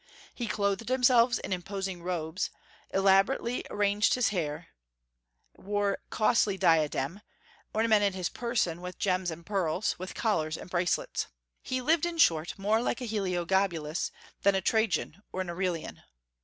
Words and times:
He 0.33 0.47
clothed 0.47 0.89
himself 0.89 1.37
in 1.37 1.53
imposing 1.53 2.01
robes; 2.01 2.49
elaborately 2.91 3.63
arranged 3.69 4.15
his 4.15 4.29
hair; 4.29 4.69
wore 5.55 5.93
a 5.93 5.97
costly 6.09 6.57
diadem; 6.57 7.21
ornamented 7.71 8.15
his 8.15 8.27
person 8.27 8.81
with 8.81 8.97
gems 8.97 9.29
and 9.29 9.45
pearls, 9.45 9.99
with 9.99 10.15
collars 10.15 10.57
and 10.57 10.71
bracelets. 10.71 11.27
He 11.61 11.81
lived, 11.81 12.07
in 12.07 12.17
short, 12.17 12.57
more 12.57 12.81
like 12.81 12.99
a 12.99 13.05
Heliogabalus 13.05 14.09
than 14.41 14.55
a 14.55 14.61
Trajan 14.61 15.21
or 15.31 15.41
an 15.41 15.51
Aurelian. 15.51 16.01